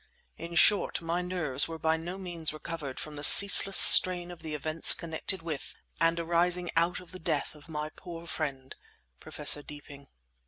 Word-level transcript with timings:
In 0.35 0.55
short, 0.55 0.99
my 1.01 1.21
nerves 1.21 1.67
were 1.67 1.77
by 1.77 1.95
no 1.95 2.17
means 2.17 2.51
recovered 2.51 2.99
from 2.99 3.17
the 3.17 3.23
ceaseless 3.23 3.77
strain 3.77 4.31
of 4.31 4.41
the 4.41 4.55
events 4.55 4.95
connected 4.95 5.43
with 5.43 5.75
and 5.99 6.19
arising 6.19 6.71
out 6.75 6.99
of 6.99 7.11
the 7.11 7.19
death 7.19 7.53
of 7.53 7.69
my 7.69 7.89
poor 7.89 8.25
friend, 8.25 8.75
Professor 9.19 9.61
Deeping. 9.61 10.07